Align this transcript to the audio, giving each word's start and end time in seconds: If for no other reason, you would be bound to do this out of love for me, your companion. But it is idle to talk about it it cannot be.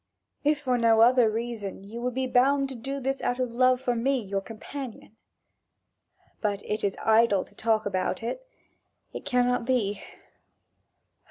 If 0.43 0.61
for 0.61 0.79
no 0.79 1.01
other 1.01 1.29
reason, 1.29 1.83
you 1.83 2.01
would 2.01 2.15
be 2.15 2.25
bound 2.25 2.69
to 2.69 2.73
do 2.75 2.99
this 2.99 3.21
out 3.21 3.37
of 3.39 3.51
love 3.51 3.79
for 3.79 3.95
me, 3.95 4.19
your 4.23 4.41
companion. 4.41 5.15
But 6.41 6.63
it 6.65 6.83
is 6.83 6.97
idle 7.05 7.43
to 7.43 7.53
talk 7.53 7.85
about 7.85 8.23
it 8.23 8.43
it 9.13 9.25
cannot 9.25 9.63
be. 9.63 10.01